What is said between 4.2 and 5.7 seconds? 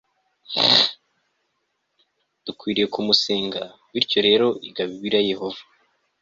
rero iga bibiliya yehova